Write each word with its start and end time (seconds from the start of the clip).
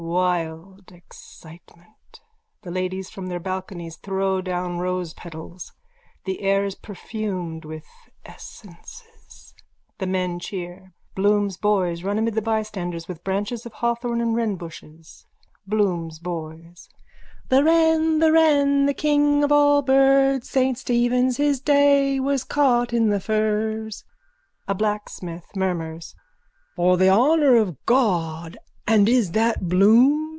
Wild 0.03 0.91
excitement. 0.91 2.21
The 2.63 2.71
ladies 2.71 3.11
from 3.11 3.27
their 3.27 3.39
balconies 3.39 3.97
throw 3.97 4.41
down 4.41 4.79
rosepetals. 4.79 5.73
The 6.25 6.41
air 6.41 6.65
is 6.65 6.73
perfumed 6.73 7.65
with 7.65 7.85
essences. 8.25 9.53
The 9.99 10.07
men 10.07 10.39
cheer. 10.39 10.93
Bloom's 11.15 11.55
boys 11.55 12.01
run 12.03 12.17
amid 12.17 12.33
the 12.33 12.41
bystanders 12.41 13.07
with 13.07 13.23
branches 13.23 13.63
of 13.67 13.73
hawthorn 13.73 14.21
and 14.21 14.35
wrenbushes.)_ 14.35 15.25
BLOOM'S 15.67 16.17
BOYS: 16.17 16.89
The 17.49 17.63
wren, 17.63 18.17
the 18.19 18.31
wren, 18.31 18.87
The 18.87 18.95
king 18.95 19.43
of 19.43 19.51
all 19.51 19.83
birds, 19.83 20.49
Saint 20.49 20.79
Stephen's 20.79 21.37
his 21.37 21.61
day 21.61 22.19
Was 22.19 22.43
caught 22.43 22.91
in 22.91 23.09
the 23.09 23.19
furze. 23.19 24.03
A 24.67 24.73
BLACKSMITH: 24.73 25.55
(Murmurs.) 25.55 26.15
For 26.75 26.97
the 26.97 27.09
honour 27.09 27.55
of 27.55 27.77
God! 27.85 28.57
And 28.87 29.07
is 29.07 29.31
that 29.31 29.69
Bloom? 29.69 30.27